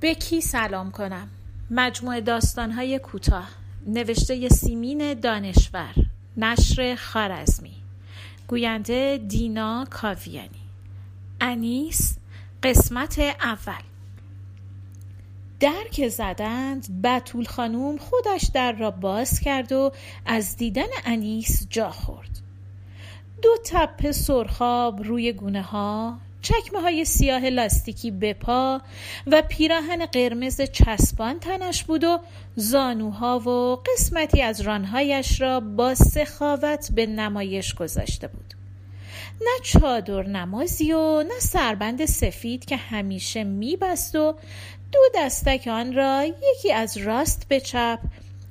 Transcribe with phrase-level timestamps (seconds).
[0.00, 1.28] به کی سلام کنم؟
[1.70, 3.48] مجموعه داستانهای کوتاه.
[3.86, 5.94] نوشته سیمین دانشور.
[6.36, 7.76] نشر خارزمی.
[8.48, 10.68] گوینده دینا کاویانی.
[11.40, 12.18] انیس
[12.62, 13.82] قسمت اول.
[15.60, 19.92] در که زدند بتول خانوم خودش در را باز کرد و
[20.26, 22.40] از دیدن انیس جا خورد.
[23.42, 28.80] دو تپه سرخاب روی گونه ها چکمه های سیاه لاستیکی به پا
[29.26, 32.20] و پیراهن قرمز چسبان تنش بود و
[32.56, 38.54] زانوها و قسمتی از رانهایش را با سخاوت به نمایش گذاشته بود.
[39.40, 44.34] نه چادر نمازی و نه سربند سفید که همیشه میبست و
[44.92, 47.98] دو دستک آن را یکی از راست به چپ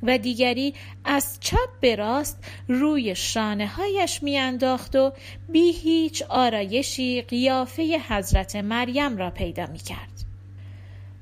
[0.04, 0.74] و دیگری
[1.06, 5.14] از چپ به راست روی شانه هایش میانداخت و
[5.50, 10.17] بی هیچ آرایشی قیافه حضرت مریم را پیدا می کرد.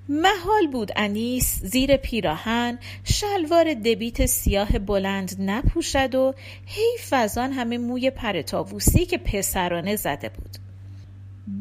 [0.09, 6.33] محال بود انیس زیر پیراهن شلوار دبیت سیاه بلند نپوشد و
[6.65, 10.64] حیف از آن همه موی پرتاووسی که پسرانه زده بود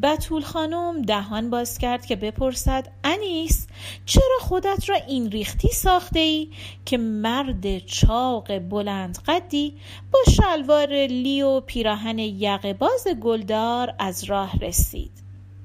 [0.01, 3.67] بتول خانم دهان باز کرد که بپرسد انیس
[4.05, 6.49] چرا خودت را این ریختی ساخته ای
[6.85, 9.73] که مرد چاق بلند قدی
[10.11, 15.11] با شلوار لی و پیراهن یقه باز گلدار از راه رسید؟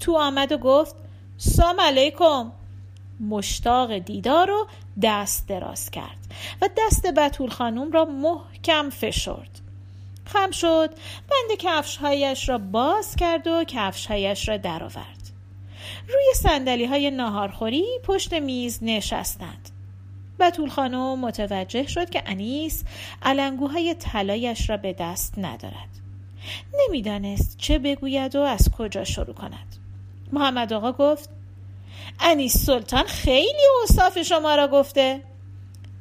[0.00, 0.94] تو آمد و گفت
[1.36, 2.52] سلام علیکم.
[3.28, 4.66] مشتاق دیدار و
[5.02, 6.18] دست دراز کرد
[6.62, 9.59] و دست بتول خانم را محکم فشرد.
[10.32, 10.90] خم شد.
[11.30, 15.30] بند کفشهایش را باز کرد و کفشهایش را درآورد.
[16.08, 19.70] روی سندلی های ناهارخوری پشت میز نشستند.
[20.40, 22.84] بتول خانم متوجه شد که انیس
[23.22, 25.88] علنگوهای طلایش را به دست ندارد.
[26.78, 29.76] نمی‌دانست چه بگوید و از کجا شروع کند.
[30.32, 31.30] محمد آقا گفت
[32.20, 35.29] انیس سلطان خیلی اوصاف شما را گفته.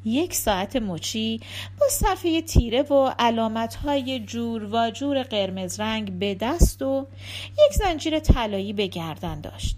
[0.05, 1.39] یک ساعت مچی
[1.79, 7.07] با صفحه تیره و علامت های جور و جور قرمز رنگ به دست و
[7.51, 9.77] یک زنجیر طلایی به گردن داشت.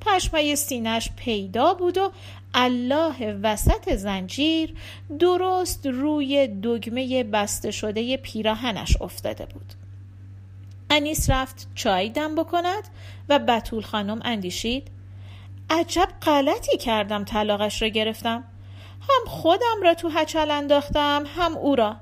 [0.00, 2.12] پشمای سینش پیدا بود و
[2.54, 4.74] الله وسط زنجیر
[5.18, 9.72] درست روی دگمه بسته شده پیراهنش افتاده بود.
[10.90, 12.82] انیس رفت چای دم بکند
[13.28, 14.88] و بتول خانم اندیشید
[15.70, 18.44] عجب غلطی کردم طلاقش را گرفتم.
[19.08, 21.96] هم خودم را تو هچل انداختم هم او را.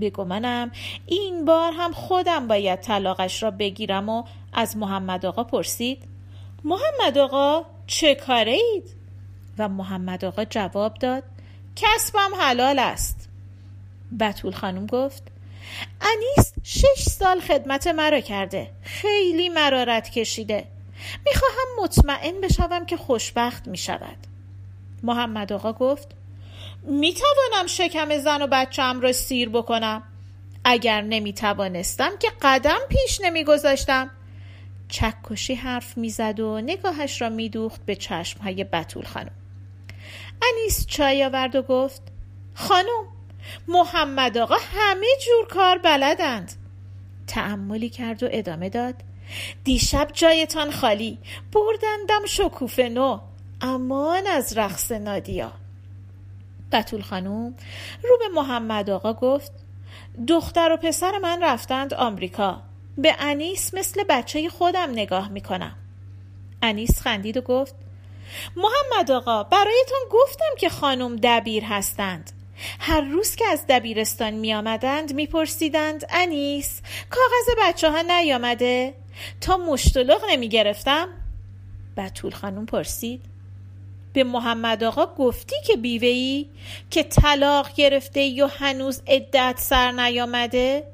[0.00, 0.70] بگو منم
[1.06, 6.02] این بار هم خودم باید طلاقش را بگیرم و از محمد آقا پرسید.
[6.64, 8.94] محمد آقا چه کاره اید؟
[9.58, 11.22] و محمد آقا جواب داد
[11.76, 13.28] کسبم حلال است.
[14.20, 15.22] بتول خانم گفت
[16.00, 20.66] انیس شش سال خدمت مرا کرده خیلی مرارت کشیده.
[21.26, 24.16] می‌خواهم مطمئن بشوم که خوشبخت می‌شود.
[25.02, 26.08] محمد آقا گفت
[26.82, 30.02] می توانم شکم زن و بچم را سیر بکنم؟
[30.64, 34.10] اگر نمی توانستم که قدم پیش نمی گذاشتم
[34.88, 39.30] چکشی حرف می‌زد و نگاهش را میدوخت به چشم های بتول خانم.
[40.42, 42.02] انیس چای آورد و گفت
[42.54, 43.04] خانم
[43.68, 46.52] محمد آقا همه جور کار بلدند.
[47.26, 48.94] تعملی کرد و ادامه داد
[49.64, 51.18] دیشب جایتان خالی
[51.52, 53.20] بردندم شکوفه نو
[53.60, 55.59] امان از رقص نادیا.
[56.72, 57.54] بتول خانوم
[58.02, 59.52] رو به محمد آقا گفت
[60.28, 62.62] دختر و پسر من رفتند آمریکا.
[62.98, 65.76] به انیس مثل بچه خودم نگاه می‌کنم.
[66.62, 67.74] انیس خندید و گفت
[68.56, 72.30] محمد آقا برایتان گفتم که خانم دبیر هستند.
[72.80, 78.94] هر روز که از دبیرستان می آمدند می پرسیدند انیس کاغذ بچه ها نیامده؟
[79.40, 81.08] تا مشتلق نمی گرفتم
[81.96, 83.29] بتول خانم پرسید
[84.12, 86.46] به محمد آقا گفتی که بیوه ای
[86.90, 90.86] که طلاق گرفته یا هنوز عدت سر نیامده؟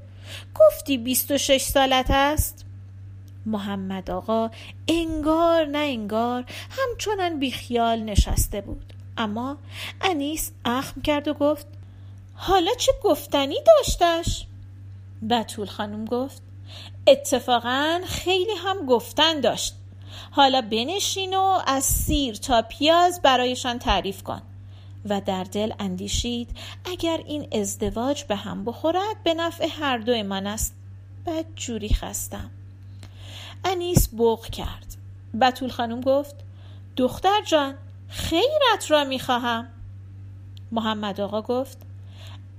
[0.55, 2.65] گفتی بیست و شش سالت است؟
[3.47, 4.51] محمد آقا
[4.89, 8.93] انگار نه انگار همچنان بیخیال نشسته بود.
[9.17, 9.59] اما
[10.01, 11.67] انیس اخم کرد و گفت
[12.35, 14.47] حالا چه گفتنی داشتش؟
[15.31, 16.43] بتول خانم گفت
[17.07, 19.75] اتفاقا خیلی هم گفتن داشت.
[20.31, 24.43] حالا بنشین و از سیر تا پیاز برایشان تعریف کن.
[25.09, 30.75] و در دل اندیشید اگر این ازدواج به هم بخورد به نفع هر دومان است.
[31.27, 32.51] بد جوری خستم.
[33.65, 34.97] انیس بغ کرد.
[35.41, 36.35] بتول خانم گفت
[36.97, 37.75] دختر جان
[38.09, 39.69] خیرت را می‌خواهم.
[40.73, 41.79] محمد آقا گفت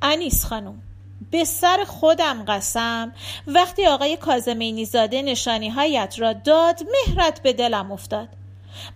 [0.02, 0.82] انیس خانم
[1.32, 3.14] به سر خودم قسم.
[3.48, 8.28] وقتی آقای کازمینی زاده نشانی هایت را داد مهرت به دلم افتاد.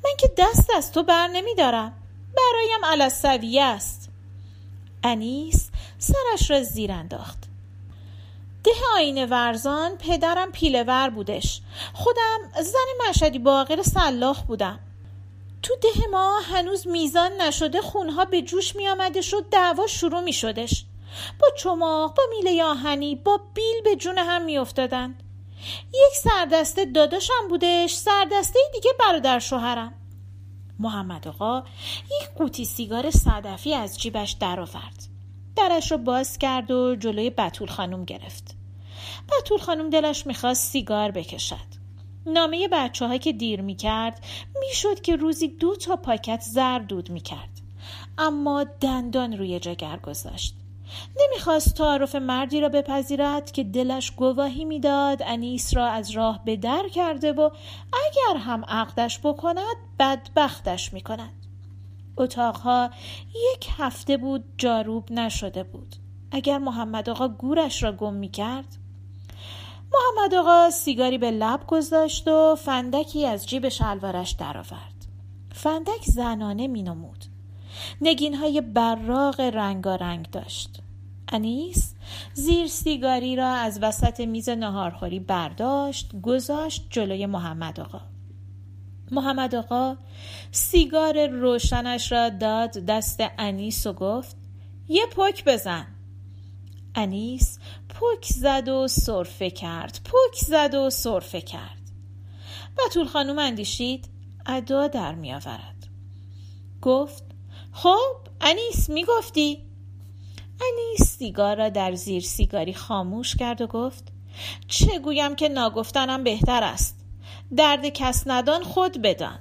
[0.04, 1.94] من که دست از تو بر نمی دارم
[2.38, 4.10] برایم علسویه است.
[5.04, 7.38] انیس سرش را زیر انداخت.
[8.64, 11.62] ده آینه ورزان پدرم پیلور بودش.
[11.94, 14.80] خودم زن مشدی باقر سلاخ بودم.
[15.64, 20.34] تو ده ما هنوز میزان نشده خونها به جوش می آمدش و دعوا شروع می
[20.34, 20.86] شدش
[21.40, 25.24] با چماق با میله آهنی با بیل به جون هم می افتادند
[25.88, 29.94] یک سردسته داداشم بودش سردسته دیگه برادر شوهرم.
[30.80, 31.64] محمد آقا
[32.22, 35.08] یک قوطی سیگار صدفی از جیبش درآورد.
[35.56, 38.56] درش رو باز کرد و جلوی بتول خانم گرفت.
[39.30, 41.82] بتول خانم دلش می‌خواست سیگار بکشد.
[42.26, 44.26] نامه بچه ها که دیر می‌کرد
[44.60, 47.62] می‌شد که روزی دو تا پاکت زر دود می‌کرد.
[48.18, 50.56] اما دندان روی جگر گذاشت.
[51.20, 56.90] نمی‌خواست تعارف مردی را بپذیرد که دلش گواهی می‌داد انیس را از راه به در
[56.94, 57.50] کرده و
[57.94, 61.34] اگر هم عقدش بکند بدبختش می‌کند.
[62.18, 62.90] اتاقها
[63.54, 65.96] یک هفته بود جاروب نشده بود.
[66.32, 68.78] اگر محمد آقا گورش را گم می‌کرد؟
[69.94, 75.06] محمد آقا سیگاری به لب گذاشت و فندکی از جیب شلوارش درآورد.
[75.54, 77.26] فندک زنانه مینمود.
[78.02, 80.82] نگین های براغ رنگارنگ داشت.
[81.32, 81.94] انیس
[82.34, 88.02] زیر سیگاری را از وسط میز نهارخوری برداشت گذاشت جلوی محمد آقا.
[89.12, 89.98] محمد آقا
[90.52, 94.36] سیگار روشنش را داد دست انیس و گفت
[94.88, 95.88] یه پک بزن.
[96.96, 101.82] انیس پک زد و صرفه کرد پک زد و صرفه کرد.
[102.78, 104.10] بطول خانوم اندیشید
[104.46, 105.88] ادا در می آورد
[106.82, 107.24] گفت
[107.72, 109.64] خب انیس می گفتی
[110.62, 114.12] انیس سیگار را در زیر سیگاری خاموش کرد و گفت
[114.68, 117.06] چه گویم که ناگفتنم بهتر است.
[117.56, 119.40] درد کس ندان خود بدان.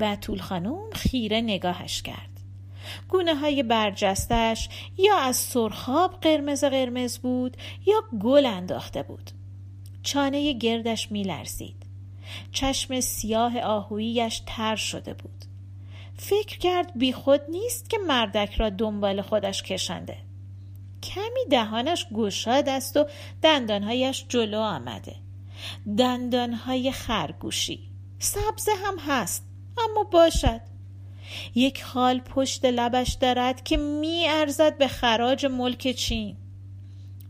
[0.00, 2.30] بتول خانوم خیره نگاهش کرد.
[3.08, 4.68] گونه های برجستش
[4.98, 7.56] یا از سرخاب قرمز قرمز بود
[7.86, 9.30] یا گل انداخته بود.
[10.02, 11.86] چانه گردش میلرزید.
[12.52, 15.44] چشم سیاه آهویش تر شده بود.
[16.18, 20.16] فکر کرد بیخود نیست که مردک را دنبال خودش کشنده.
[21.02, 23.06] کمی دهانش گشاد است و
[23.42, 25.16] دندانهایش جلو آمده.
[25.98, 27.80] دندانهای خرگوشی.
[28.18, 29.44] سبزه هم هست
[29.90, 30.60] اما باشد.
[31.54, 36.36] یک خال پشت لبش دارد که می ارزد به خراج ملک چین.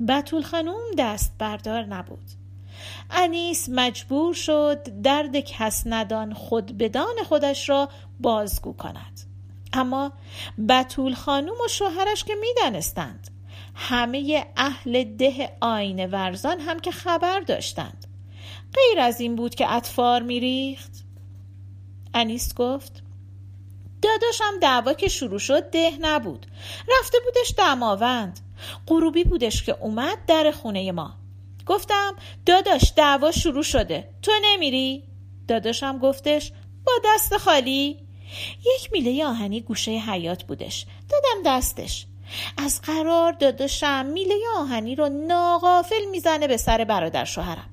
[0.09, 2.36] بطول خانوم دست بردار نبود.
[3.11, 7.89] انیس مجبور شد درد کس ندان خود بدان خودش را
[8.21, 9.21] بازگو کند.
[9.73, 10.13] اما
[10.69, 13.31] بطول خانوم و شوهرش که می‌دانستند
[13.75, 18.07] همه اهل ده آینه ورزان هم که خبر داشتند.
[18.75, 20.93] غیر از این بود که اطفار میریخت.
[22.15, 23.03] انیس گفت
[24.03, 26.47] داداشم دعوا که شروع شد ده نبود.
[26.99, 28.41] رفته بودش دماوند.
[28.87, 31.15] غروبی بودش که اومد در خونه ما.
[31.67, 32.17] گفتم
[32.47, 35.05] داداش دعوا شروع شده تو نمیری؟
[35.49, 36.53] داداشم گفتش
[36.87, 37.99] با دست خالی
[38.77, 42.07] یک میله آهنی گوشه حیات بودش دادم دستش
[42.57, 47.71] از قرار داداشم میله آهنی رو ناغافل می‌زنه به سر برادر شوهرم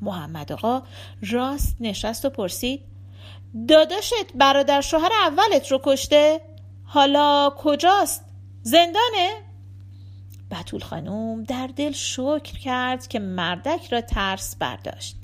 [0.00, 0.82] محمد آقا
[1.30, 2.80] راست نشست و پرسید
[3.68, 6.40] داداشت برادر شوهر اولت رو کشته؟
[6.84, 8.24] حالا کجاست؟
[8.62, 9.47] زندانه؟
[10.50, 15.16] بطول خانوم در دل شکر کرد که مردک را ترس برداشت.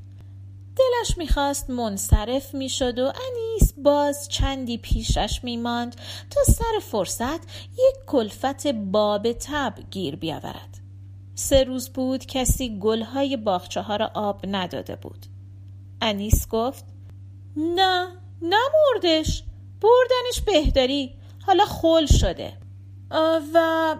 [0.77, 5.97] دلش می‌خواست منصرف می‌شد و انیس باز چندی پیشش میماند
[6.31, 7.41] تا سر فرصت
[7.73, 10.79] یک کلفت باب تب گیر بیاورد.
[11.35, 15.27] سه روز بود کسی گلهای باخچه ها را آب نداده بود.
[16.01, 16.85] انیس گفت
[17.57, 18.09] نه
[18.43, 19.45] نمردش
[19.81, 21.15] بردنش بهداری
[21.47, 22.53] حالا خل شده.
[23.55, 23.97] و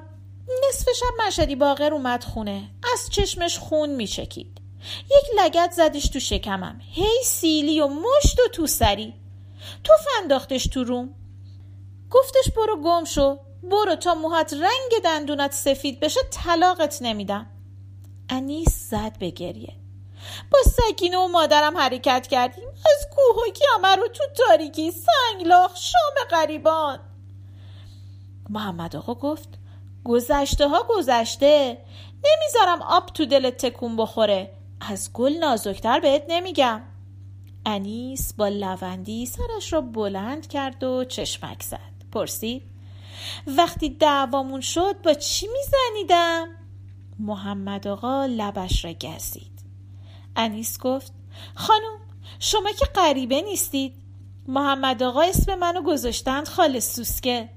[0.49, 2.71] نصف شب مشدی باقر اومد خونه.
[2.93, 4.61] از چشمش خون میچکید.
[5.05, 6.81] یک لگت زدش تو شکمم.
[6.93, 9.15] هی سیلی و مشت و تو سری.
[9.85, 11.15] تو فنداختش تو روم.
[12.11, 13.39] گفتش برو گم شو.
[13.63, 17.47] برو تا موهات رنگ دندونت سفید بشه طلاقت نمیدم.
[18.29, 19.73] انیس زد به گریه.
[20.51, 22.69] با سکینه و مادرم حرکت کردیم.
[22.69, 27.01] از کوه و کیامه رو تو تاریکی سنگلاخ شام غریبان.
[28.51, 29.49] محمد آقا گفت
[30.05, 31.79] گذشته ها گذشته.
[32.25, 34.51] نمی‌ذارم آب تو دلت تکون بخوره.
[34.81, 36.83] از گل نازکتر بهت نمیگم.
[37.67, 41.95] انیس با لوندی سرش را بلند کرد و چشمک زد.
[42.13, 42.63] پرسید
[43.47, 46.49] وقتی دعوامون شد با چی میزنیدم؟
[47.19, 49.53] محمد آقا لبش را گزید.
[50.37, 51.13] انیس گفت
[51.55, 52.01] خانم
[52.39, 53.95] شما که غریبه نیستید.
[54.49, 57.49] محمد آقا اسم منو گذاشتند خاله سوسکه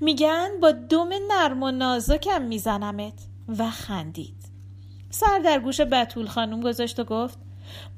[0.00, 3.28] میگن با دوم نرم و نازکم میزنمت.
[3.48, 4.48] و خندید.
[5.10, 7.38] سر در گوش بتول خانم گذاشت و گفت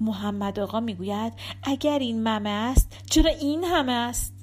[0.01, 1.33] محمد آقا می‌گوید
[1.63, 4.35] اگر این ممه است چرا این همه است؟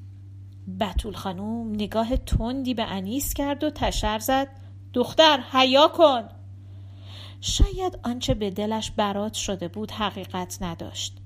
[0.80, 4.48] بتول خانم نگاه تندی به انیس کرد و تشر زد
[4.94, 6.24] دختر حیا کن!
[7.42, 11.18] شاید آنچه به دلش برات شده بود حقیقت نداشت.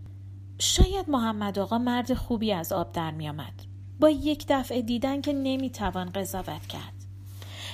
[0.59, 3.70] شاید محمد آقا مرد خوبی از آب در می آمد.
[4.01, 6.93] با یک دفعه دیدن که نمی‌توان قضاوت کرد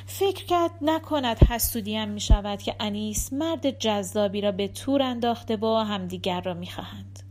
[0.05, 5.83] فکر کرد نکند حسودیم می شود که انیس مرد جذابی را به تور انداخته با
[5.83, 7.23] همدیگر را می خواهند.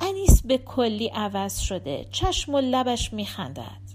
[0.00, 3.86] انیس به کلی عوض شده چشم و لبش می خندد.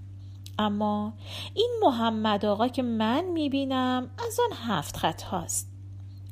[0.60, 1.14] اما
[1.54, 5.68] این محمد آقا که من می بینم از آن هفت خط هاست.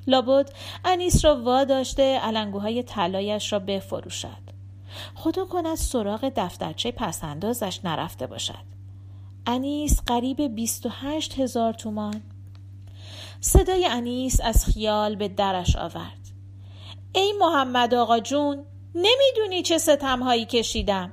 [0.08, 0.51] لابد
[0.86, 4.58] انیس را واداشته علنگوهای طلایش را بفروشد.
[5.15, 8.69] خدا کند سراغ دفترچه پسندازش نرفته باشد.
[9.46, 12.22] انیس قریب 28 هزار تومان.
[13.41, 16.19] صدای انیس از خیال به درش آورد.
[17.13, 18.65] ای محمد آقا جون
[18.96, 21.12] نمی‌دونی چه ستمهایی کشیدم.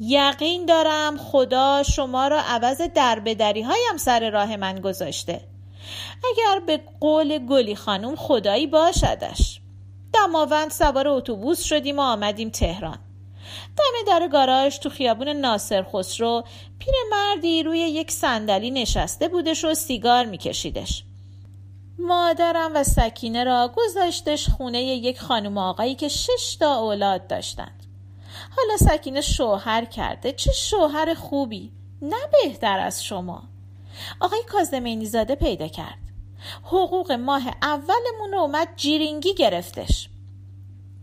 [0.00, 5.40] یقین دارم خدا شما را عوض دربدری هایم سر راه من گذاشته.
[6.24, 9.60] اگر به قول گلی خانم خدایی باشدش.
[10.12, 12.98] دماوند سوار اتوبوس شدیم و آمدیم تهران.
[13.76, 16.44] دم در گاراژ تو خیابون ناصر خسرو
[17.10, 21.04] مردی روی یک صندلی نشسته بودش و سیگار میکشیدش.
[21.98, 27.86] مادرم و سکینه را گذاشتش خونه یک خانم آقایی که شش تا اولاد داشتند.
[28.56, 31.72] حالا سکینه شوهر کرده چه شوهر خوبی!
[32.02, 33.42] نه بهتر از شما!
[34.20, 35.98] آقای کازمینی زاده پیدا کرد.
[36.62, 40.08] حقوق ماه اولمون رو اومد جیرینگی گرفتش.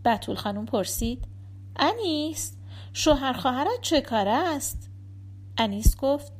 [0.04, 1.29] بطول خانم پرسید
[1.80, 2.52] انیس
[2.92, 4.90] شوهر خواهرت چه کاره است؟
[5.58, 6.32] انیس گفت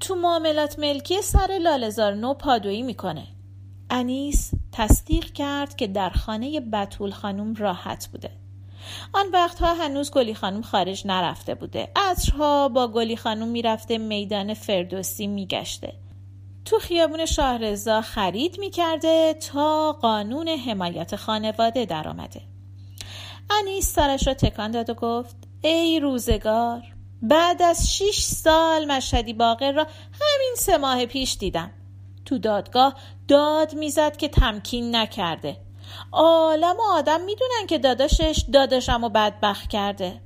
[0.00, 3.26] تو معاملات ملکی سر لالزار نو پادویی می‌کنه.
[3.90, 8.30] انیس تصدیق کرد که در خانه بتول خانم راحت بوده.
[9.12, 11.88] آن وقتها هنوز گلی خانم خارج نرفته بوده.
[11.96, 15.92] عصرها با گلی خانم می‌رفته میدان فردوسی میگشته.
[16.64, 22.40] تو خیابون شاهرزا خرید می‌کرده تا قانون حمایت خانواده درآمده.
[23.50, 26.82] انیس سرش را تکان داد و گفت ای روزگار
[27.22, 31.70] بعد از شیش سال مشهدی باقر را همین سه ماه پیش دیدم.
[32.24, 32.94] تو دادگاه
[33.28, 35.56] داد می‌زد که تمکین نکرده.
[36.12, 40.20] عالم و آدم می‌دونن که داداشش داداشم و بدبخت کرده.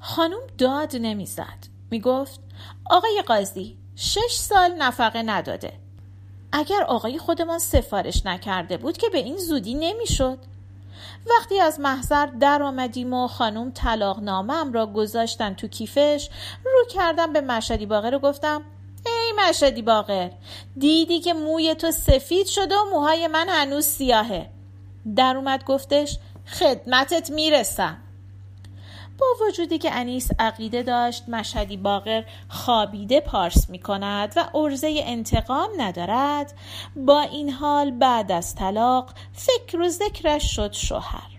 [0.00, 1.66] خانوم داد نمی‌زد.
[1.90, 2.40] می‌گفت
[2.90, 5.72] آقای قاضی شش سال نفقه نداده.
[6.52, 10.38] اگر آقای خودمان سفارش نکرده بود که به این زودی نمی‌شد.
[11.30, 16.30] وقتی از محضر در آمدیم و خانوم طلاق نامم را گذاشتن تو کیفش
[16.64, 18.62] رو کردم به مشهدی باقر و گفتم
[19.06, 20.30] ای مشهدی باقر
[20.76, 24.50] دیدی که موی تو سفید شده و موهای من هنوز سیاهه.
[25.16, 28.05] در اومد گفتش خدمتت می‌رسم.
[29.18, 35.68] با وجودی که انیس عقیده داشت مشهدی باقر خابیده پارس می کند و ارزه انتقام
[35.78, 36.52] ندارد
[36.96, 41.36] با این حال بعد از طلاق فکر و ذکرش شد شوهر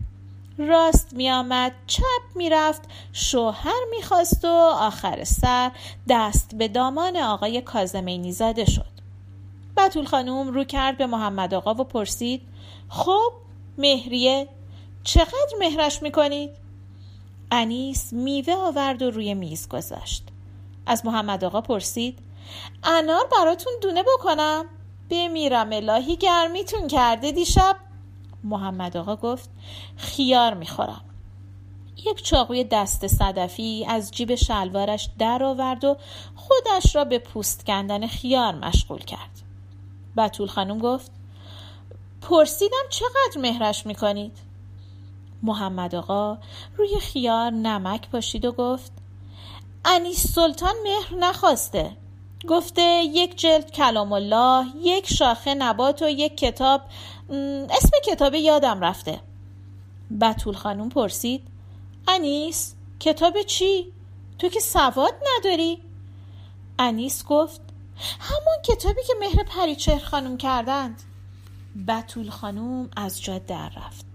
[0.57, 2.81] راست می آمد چپ می رفت
[3.13, 4.47] شوهر می خواست و
[4.79, 5.71] آخر سر
[6.09, 8.97] دست به دامان آقای کازمینی زده شد
[9.77, 12.41] بطول خانوم رو کرد به محمد آقا و پرسید
[12.89, 13.31] خب
[13.77, 14.47] مهریه
[15.03, 16.66] چقدر مهرش می کنید؟
[17.51, 20.23] انیس میوه آورد و روی میز گذاشت.
[20.85, 22.19] از محمد آقا پرسید
[22.83, 24.65] انار براتون دونه بکنم؟
[25.09, 27.75] بمیرم الهی گرمیتون کرده دیشب.
[28.43, 29.49] محمد آقا گفت
[29.97, 31.01] خیار می‌خورم.
[32.05, 35.97] یک چاقوی دست صدفی از جیب شلوارش در آورد و
[36.35, 39.41] خودش را به پوست کندن خیار مشغول کرد.
[40.17, 41.11] بطول خانم گفت
[42.21, 44.46] پرسیدم چقدر مهرش می‌کنید؟
[45.43, 46.37] محمد آقا
[46.77, 48.91] روی خیار نمک پاشید و گفت
[49.85, 51.97] انیس سلطان مهر نخواسته
[52.47, 56.81] گفته یک جلد کلام الله یک شاخه نبات و یک کتاب
[57.69, 59.19] اسم کتاب یادم رفته
[60.21, 61.47] بطول خانوم پرسید
[62.07, 63.93] انیس کتاب چی؟
[64.39, 65.83] تو که سواد نداری؟
[66.79, 67.61] انیس گفت
[68.19, 71.03] همون کتابی که مهر پریچهر خانوم کردند
[71.87, 74.06] بطول خانوم از جا در رفت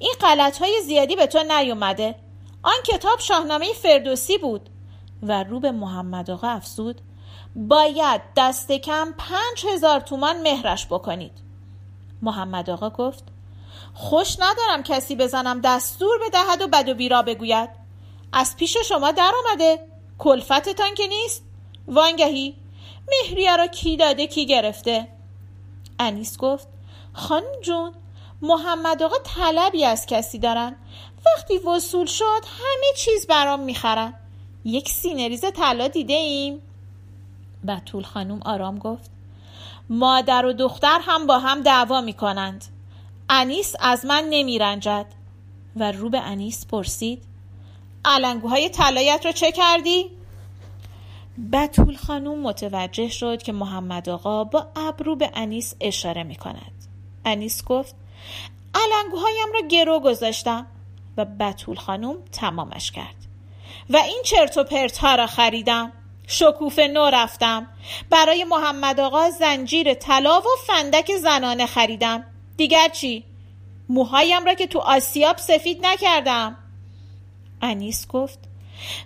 [0.00, 2.14] این غلط های زیادی به تو نیومده.
[2.62, 4.70] آن کتاب شاهنامه فردوسی بود.
[5.22, 7.00] و رو به محمد آقا افزود
[7.56, 11.32] باید دست کم پنج هزار تومان مهرش بکنید.
[12.22, 13.24] محمد آقا گفت
[13.94, 17.70] خوش ندارم کسی بزنم دستور بدهد و بد و بیرا بگوید.
[18.32, 19.86] از پیش شما در آمده.
[20.18, 21.44] کلفتتان که نیست.
[21.88, 22.56] وانگهی
[23.08, 25.08] مهریه را کی داده کی گرفته؟
[25.98, 26.68] انیس گفت
[27.12, 27.92] خانم جون
[28.42, 30.76] محمد آقا طلبی از کسی دارن.
[31.26, 34.14] وقتی وصول شد همه چیز برام می‌خرن.
[34.64, 36.62] یک سینه‌ریز طلا دیده ایم.
[37.68, 39.10] بتول خانم آرام گفت.
[39.90, 42.64] مادر و دختر هم با هم دعوا می‌کنند.
[43.28, 45.06] انیس از من نمیرنجد.
[45.76, 47.22] و رو به انیس پرسید.
[48.04, 50.10] علنگوهای طلایت را چه کردی؟
[51.52, 56.72] بطول خانوم متوجه شد که محمد آقا با ابرو به انیس اشاره می کند.
[57.24, 57.94] انیس گفت.
[58.74, 60.66] علنگوهایم را گرو گذاشتم
[61.16, 63.14] و بطول خانوم تمامش کرد.
[63.90, 65.92] و این چرت و پرت ها را خریدم
[66.26, 67.66] شکوف نو رفتم
[68.10, 72.24] برای محمد آقا زنجیر طلا و فندک زنانه خریدم.
[72.56, 73.24] دیگر چی؟
[73.88, 76.56] موهایم را که تو آسیاب سفید نکردم.
[77.62, 78.38] انیس گفت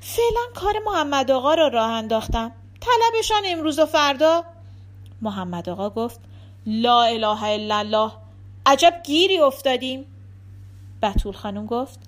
[0.00, 2.52] فعلا کار محمد آقا را راه انداختم.
[2.80, 4.44] طلبشان امروز و فردا؟
[5.22, 6.20] محمد آقا گفت
[6.66, 8.12] لا اله الا الله.
[8.66, 10.06] عجب گیری افتادیم.
[11.02, 11.98] بطول خانم گفت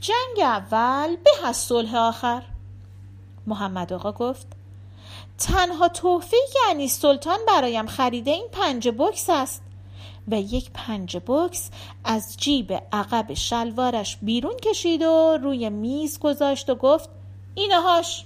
[0.00, 2.42] جنگ اول به از صلح آخر.
[3.46, 4.46] محمد آقا گفت
[5.38, 9.62] تنها که انیس سلطان برایم خریده این پنج بکس است.
[10.28, 11.70] و یک پنج بکس
[12.04, 17.08] از جیب عقب شلوارش بیرون کشید و روی میز گذاشت و گفت
[17.54, 18.24] اینهاش.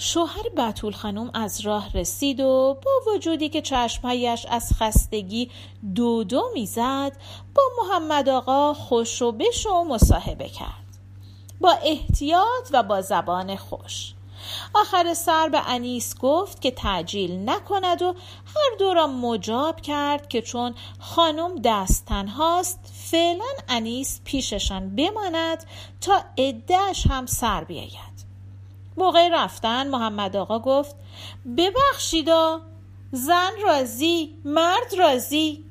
[0.00, 5.50] شوهر بطول خانم از راه رسید و با وجودی که چشمهایش از خستگی
[5.94, 7.12] دو دو می‌زد
[7.54, 10.98] با محمد آقا خوش و بش و مصاحبه کرد.
[11.60, 14.14] با احتیاط و با زبان خوش.
[14.74, 18.14] آخر سر به انیس گفت که تعجیل نکند و
[18.46, 22.80] هر دو را مجاب کرد که چون خانم دست تنهاست
[23.10, 25.64] فعلا انیس پیششان بماند
[26.00, 28.07] تا عدهش هم سر بیاید.
[28.98, 30.96] موقع رفتن محمد آقا گفت
[31.56, 32.60] ببخشیدا
[33.12, 35.64] زن رازی مرد رازی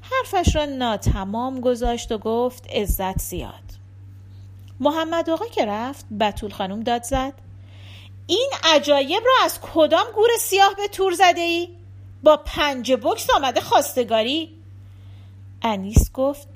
[0.00, 3.52] حرفش را ناتمام گذاشت و گفت عزت زیاد
[4.80, 7.32] محمد آقا که رفت بطول خانم داد زد
[8.26, 11.68] این عجایب را از کدام گور سیاه به تور زده ای؟
[12.22, 14.54] با پنج بکس آمده خواستگاری؟
[15.62, 16.48] انیس گفت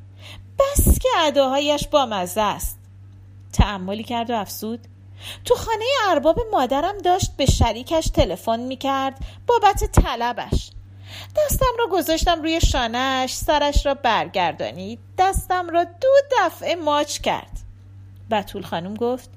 [0.58, 2.78] بس که اداهایش با مزه است
[3.52, 4.80] تعملی کرد و افسود
[5.44, 10.70] تو خانه ارباب مادرم داشت به شریکش تلفن می‌کرد بابت طلبش.
[11.36, 14.98] دستم را گذاشتم روی شانهش سرش را برگردانید.
[15.18, 16.08] دستم را دو
[16.40, 17.58] دفعه ماچ کرد.
[18.30, 19.30] بطول خانم گفت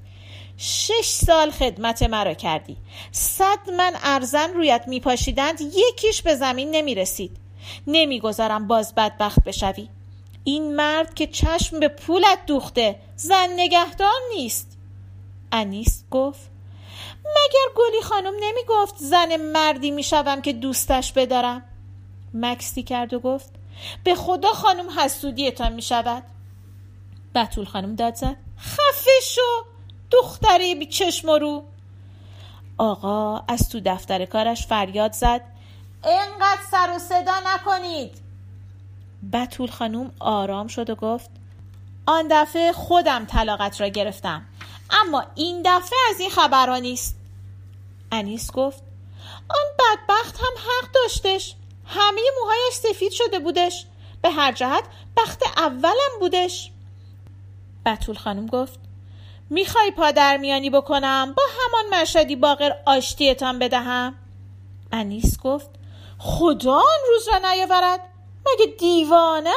[0.58, 2.76] شش سال خدمت مرا کردی.
[3.12, 7.36] صد من ارزن رویت میپاشیدند یکیش به زمین نمی‌رسید.
[7.86, 9.88] نمی‌گذارم باز بدبخت بشوی.
[10.44, 14.75] این مرد که چشم به پولت دوخته زن نگهدان نیست.
[15.52, 16.50] انیس گفت
[17.20, 21.62] مگر گلی خانم نمی‌گفت زن مردی می‌شوم که دوستش بدارم؟
[22.34, 23.50] مکسی کرد و گفت
[24.04, 26.22] به خدا خانم حسودیتان می‌شود.
[27.34, 29.64] بطول خانم داد زد خفه شو
[30.10, 31.64] دختری بی چشم رو.
[32.78, 35.40] آقا از تو دفتر کارش فریاد زد
[36.04, 38.18] اینقدر سر و صدا نکنید.
[39.32, 41.30] بطول خانوم آرام شد و گفت
[42.06, 44.42] آن دفعه خودم طلاقت را گرفتم.
[44.90, 47.16] اما این دفعه از این خبرها نیست.
[48.12, 48.82] انیس گفت
[49.48, 51.54] آن بدبخت هم حق داشتش.
[51.86, 53.86] همه موهایش سفید شده بودش.
[54.22, 54.84] به هر جهت
[55.16, 56.70] بخت اولم بودش.
[57.86, 58.78] بطول خانم گفت
[59.50, 64.14] می‌خوای پادرمیانی بکنم؟ با همان مشهدی باقر آشتیتان بدهم؟
[64.92, 65.70] انیس گفت
[66.18, 68.00] خدا آن روز را نیاورد.
[68.46, 69.50] مگه دیوانه؟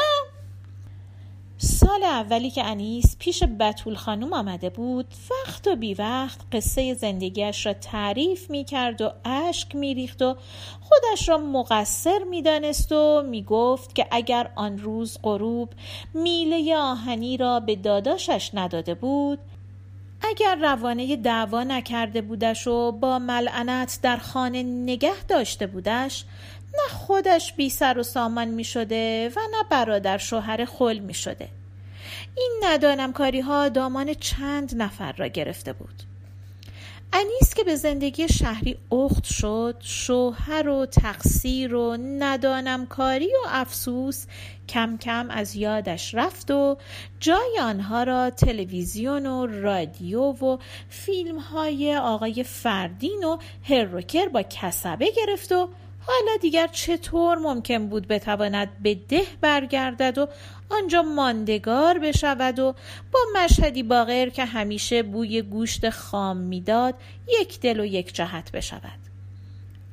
[1.89, 7.65] سال اولی که انیس پیش بطول خانوم آمده بود وقت و بی وقت قصه زندگیش
[7.65, 10.35] را تعریف می کرد و اشک می ریخت و
[10.81, 15.69] خودش را مقصر می دانست و می گفت که اگر آن روز غروب
[16.13, 19.39] میله آهنی را به داداشش نداده بود
[20.21, 26.25] اگر روانه دعوا نکرده بودش و با ملعنت در خانه نگه داشته بودش
[26.73, 31.58] نه خودش بی سر و سامان می شده و نه برادر شوهر خل می شده
[32.35, 36.03] این ندانم کاری ها دامان چند نفر را گرفته بود.
[37.13, 44.25] انیس که به زندگی شهری اخت شد شوهر و تقصیر و ندانم کاری و افسوس
[44.69, 46.77] کم کم از یادش رفت و
[47.19, 50.57] جای آنها را تلویزیون و رادیو و
[50.89, 55.69] فیلم های آقای فردین و هروکر با کسبه گرفت و
[56.09, 60.27] حالا دیگر چطور ممکن بود بتواند به ده برگردد و
[60.69, 62.75] آنجا ماندگار بشود و
[63.11, 66.95] با مشهدی باغر که همیشه بوی گوشت خام می‌داد
[67.41, 68.99] یک دل و یک جهت بشود.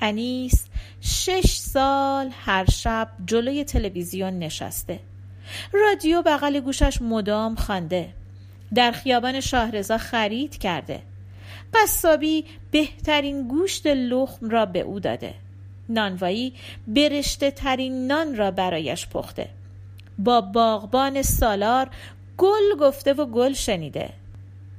[0.00, 0.66] انیس
[1.00, 5.00] شش سال هر شب جلوی تلویزیون نشسته.
[5.72, 8.08] رادیو بغل گوشش مدام خوانده.
[8.74, 11.02] در خیابان شاهرزا خرید کرده.
[11.74, 15.34] قصابی بهترین گوشت لخم را به او داده.
[15.88, 16.54] نانوایی
[16.86, 19.48] برشته ترین نان را برایش پخته.
[20.18, 21.88] با باغبان سالار
[22.38, 24.10] گل گفته و گل شنیده.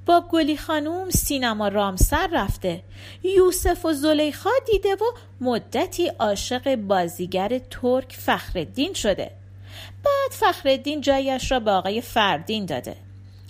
[0.06, 2.82] با گلی خانوم سینما رامسر رفته.
[3.24, 5.06] یوسف و زلیخا دیده و
[5.42, 9.32] مدتی عاشق بازیگر ترک فخردین شده.
[10.04, 12.96] بعد فخردین جایش را به آقای فردین داده.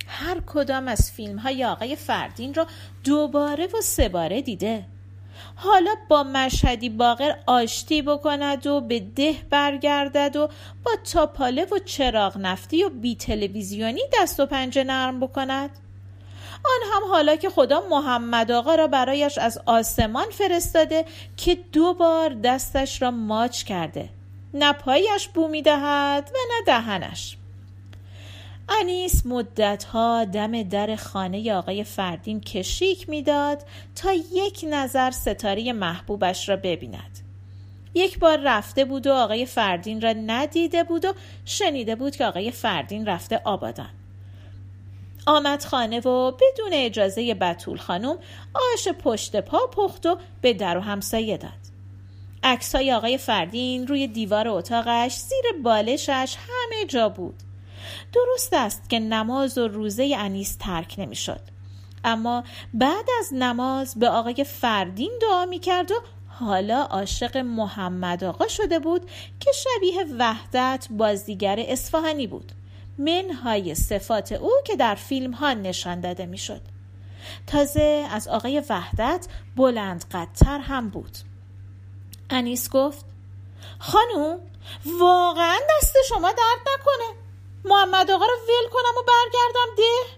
[0.07, 2.67] هر کدام از فیلم های آقای فردین را
[3.03, 4.85] دوباره و سه باره دیده.
[5.56, 10.50] حالا با مشهدی باغر آشتی بکند و به ده برگردد و
[10.84, 15.69] با تاپاله و چراغ نفتی و بی تلویزیونی دست و پنجه نرم بکند.
[16.65, 21.06] آن هم حالا که خدا محمد آقا را برایش از آسمان فرستاده
[21.38, 24.10] که دو بار دستش را ماچ کرده.
[24.54, 27.37] نه پایش بو می‌دهد و نه دهنش.
[28.69, 33.63] انیس مدتها دم در خانه آقای فردین کشیک می‌داد
[33.95, 37.19] تا یک نظر ستاره محبوبش را ببیند.
[37.93, 41.13] یک بار رفته بود و آقای فردین را ندیده بود و
[41.45, 43.89] شنیده بود که آقای فردین رفته آبادان.
[45.25, 48.17] آمد خانه و بدون اجازه بتول خانم
[48.73, 51.51] آش پشت پا پخت و به در و همسایه داد.
[52.73, 57.36] های آقای فردین روی دیوار اتاقش زیر بالشش همه جا بود.
[58.13, 61.41] درست است که نماز و روزه انیس ترک نمی‌شد.
[62.04, 65.95] اما بعد از نماز به آقای فردین دعا می کرد و
[66.28, 72.52] حالا عاشق محمد آقا شده بود که شبیه وحدت بازیگر اصفهانی بود.
[72.97, 76.62] منهای صفات او که در فیلم ها نشان داده می‌شد.
[77.47, 81.17] تازه از آقای وحدت بلند قدتر هم بود.
[82.30, 83.06] انیس گفت
[83.80, 84.39] خانوم
[85.00, 87.26] واقعا دست شما درد نکنه.
[87.69, 90.17] محمد آقا رو ول کنم و برگردم ده.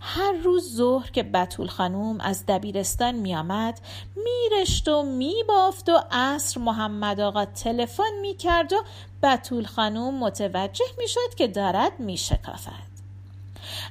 [0.00, 3.80] هر روز ظهر که بتول خانوم از دبیرستان میآمد
[4.16, 8.82] میرشت و میبافت و عصر محمد آقا تلفن می‌کرد و
[9.22, 12.92] بتول خانوم متوجه می‌شد که دارد میشکافد.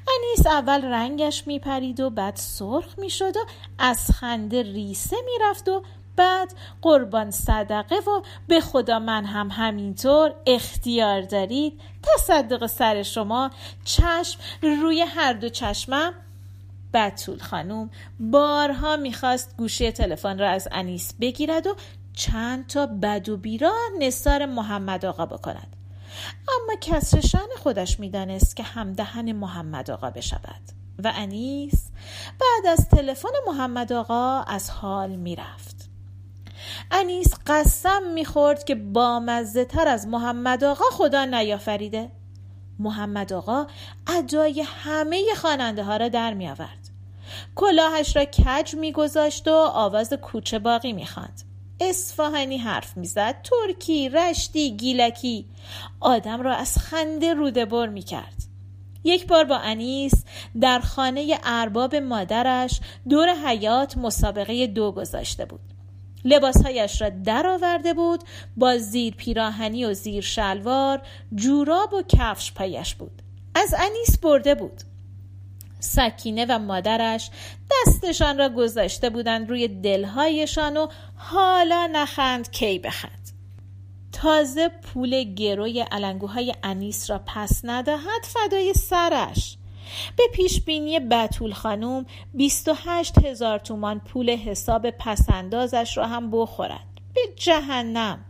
[0.08, 3.40] انیس اول رنگش میپرید و بعد سرخ می‌شد و
[3.78, 5.84] از خنده ریسه می‌رفت و
[6.16, 11.82] بعد قربان صدقه و به خدا من هم همینطور اختیار دارید.
[12.04, 13.52] تصدق سر شما
[13.86, 16.14] چشم روی هر دو چشمم.
[16.94, 21.76] بتول خانوم بارها می‌خواست گوشی تلفن را از انیس بگیرد و
[22.14, 25.76] چند تا بد و بیرا نثار محمد آقا بکند.
[26.48, 30.62] اما کسر شن خودش می‌دانست که همدهن محمد آقا بشود.
[31.04, 31.92] و انیس
[32.40, 35.81] بعد از تلفن محمد آقا از حال می‌رفت.
[36.92, 42.12] انیس قسم می‌خورد که بامزه تر از محمد آقا خدا نیافریده
[42.80, 43.68] محمد آقا
[44.08, 46.90] ادای همه خواننده ها را در می آورد.
[47.56, 51.42] کلاهش را کج میگذاشت و آواز کوچه باقی می‌خواند.
[51.80, 55.46] اصفهانی حرف می‌زد ترکی رشتی گیلکی
[56.00, 58.36] آدم را از خنده روده بر می‌کرد
[59.04, 60.14] یک بار با انیس
[60.62, 65.71] در خانه ارباب مادرش دور حیات مسابقه دو گذاشته بود
[66.26, 68.24] لباسهایش را درآورده بود
[68.58, 71.02] با زیر پیراهنی و زیر شلوار
[71.36, 73.22] جوراب و کفش پایش بود.
[73.56, 74.82] از انیس برده بود.
[75.80, 77.30] سکینه و مادرش
[77.72, 83.30] دستشان را گذاشته بودند روی دلهایشان و حالا نخند کی بخند.
[84.12, 89.58] تازه پول گروی علنگوهای انیس را پس ندهد فدای سرش.
[90.16, 96.88] به پیش بینی بتول خانوم 28 هزار تومان پول حساب پسندازش را هم بخورد.
[97.14, 98.26] به جهنم.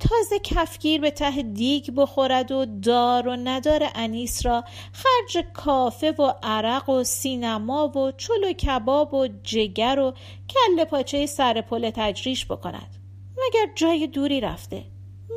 [0.00, 6.32] تازه کفگیر به ته دیگ بخورد و دار و ندار انیس را خرج کافه و
[6.42, 10.14] عرق و سینما و چلو کباب و جگر و
[10.48, 12.96] کل پاچه سر پل تجریش بکند.
[13.32, 14.84] مگر جای دوری رفته؟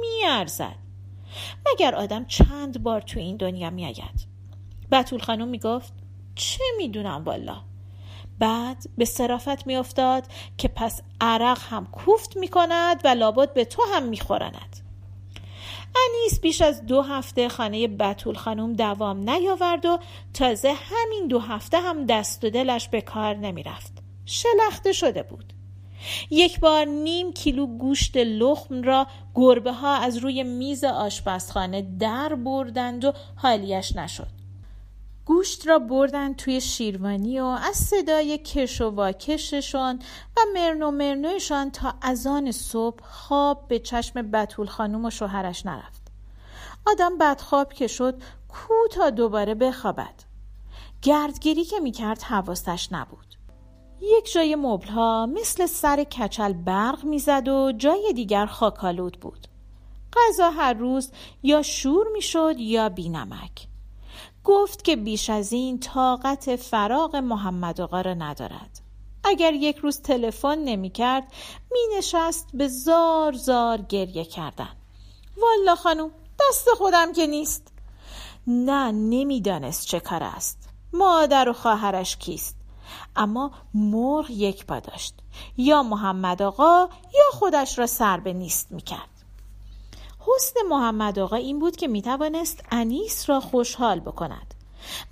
[0.02, 0.76] میارزد.
[1.66, 4.33] مگر آدم چند بار تو این دنیا میآید؟
[4.94, 5.94] بتول خانم می‌گفت
[6.36, 7.62] چه می‌دونم والا
[8.40, 10.24] بعد به صرافت میافتاد
[10.58, 14.80] که پس عرق هم کوفت می‌کند و لابد به تو هم می‌خورند.
[15.96, 20.00] انیس بیش از دو هفته خانه بتول خانم دوام نیاورد و
[20.34, 23.94] تازه همین دو هفته هم دست و دلش به کار نمی‌رفت.
[24.26, 25.54] شلخته شده بود.
[26.30, 33.06] یک بار نیم کیلو گوشت لخم را گربه ها از روی میز آشپزخانه در بردند
[33.06, 34.43] و حالیش نشد.
[35.26, 40.00] گوشت را بردن توی شیروانی و از صدای کش و واکششان
[40.38, 46.02] و مرنو مرنوشان تا ازان صبح خواب به چشم بتول خانوم و شوهرش نرفت.
[46.88, 50.14] آدم بدخواب که شد کو تا دوباره بخوابد.
[51.02, 53.36] گردگیری که می‌کرد حواستش نبود.
[54.02, 59.48] یک جای مبلها مثل سر کچل برق می‌زد و جای دیگر خاکالود بود.
[60.14, 61.12] غذا هر روز
[61.44, 63.68] یا شور می‌شد یا بینمک.
[64.44, 68.80] گفت که بیش از این طاقت فراغ محمد آقا را ندارد.
[69.24, 71.24] اگر یک روز تلفن نمی کرد
[71.72, 74.76] می نشست به زار زار گریه کردن.
[75.38, 77.74] والا خانم دست خودم که نیست.
[78.48, 80.70] نه نمی‌دانست چه کار است.
[80.94, 82.56] مادر و خواهرش کیست؟
[83.16, 85.16] اما مرغ یک پا داشت.
[85.58, 89.13] یا محمد آقا یا خودش را سر به نیست می‌کرد
[90.28, 94.54] حسن محمد آقا این بود که می‌توانست انیس را خوشحال بکند.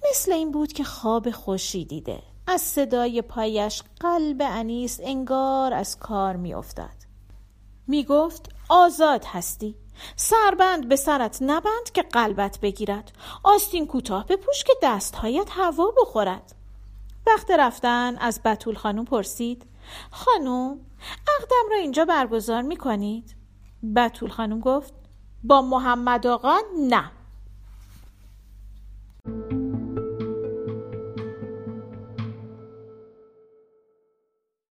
[0.10, 2.24] مثل این بود که خواب خوشی دیده.
[2.48, 7.02] از صدای پایش قلب انیس انگار از کار میافتاد.
[7.88, 9.76] می‌گفت آزاد هستی.
[10.16, 13.12] سربند به سرت نبند که قلبت بگیرد.
[13.44, 16.56] آستین کوتاه بپوش که دستهایت هوا بخورد.
[17.28, 19.66] وقت رفتن از بتول خانوم پرسید
[20.12, 20.80] خانوم
[21.38, 23.36] عقدم را اینجا برگزار می کنید؟
[23.96, 24.94] بتول خانوم گفت
[25.44, 26.58] با محمد آقا
[26.90, 27.12] نه.